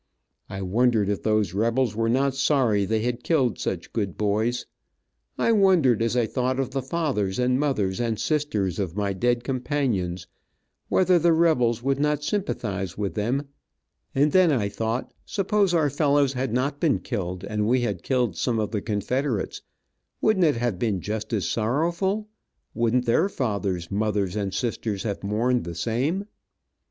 I 0.49 0.63
wondered 0.63 1.09
if 1.09 1.21
those 1.21 1.53
rebels 1.53 1.95
were 1.95 2.09
not 2.09 2.33
sorry 2.33 2.85
they 2.85 3.01
had 3.03 3.23
killed 3.23 3.59
such 3.59 3.93
good 3.93 4.17
boys. 4.17 4.65
I 5.37 5.51
wondered, 5.51 6.01
as 6.01 6.17
I 6.17 6.25
thought 6.25 6.59
of 6.59 6.71
the 6.71 6.81
fathers 6.81 7.37
and 7.37 7.59
mothers, 7.59 7.99
and 8.01 8.19
sisters 8.19 8.79
of 8.79 8.95
my 8.95 9.13
dead 9.13 9.43
companions, 9.43 10.25
whether 10.89 11.19
the 11.19 11.33
rebels 11.33 11.83
would 11.83 11.99
not 11.99 12.23
sympathize 12.23 12.97
with 12.97 13.13
them, 13.13 13.49
and 14.15 14.31
then 14.31 14.51
I 14.51 14.69
thought 14.69 15.13
suppose 15.23 15.71
our 15.71 15.91
fellows 15.91 16.33
had 16.33 16.51
not 16.51 16.79
been 16.79 16.97
killed, 16.97 17.43
and 17.43 17.67
we 17.67 17.81
had 17.81 18.01
killed 18.01 18.35
some 18.35 18.57
of 18.57 18.71
the 18.71 18.81
Confederates, 18.81 19.61
wouldn't 20.19 20.45
it 20.47 20.55
have 20.57 20.79
been 20.79 20.99
just 20.99 21.31
as 21.31 21.47
sorrowful, 21.47 22.27
wouldn't 22.73 23.05
their 23.05 23.29
fathers, 23.29 23.91
mothers 23.91 24.35
and 24.35 24.51
sisters 24.51 25.03
have 25.03 25.21
mourned 25.23 25.63
the 25.63 25.75
same. 25.75 26.25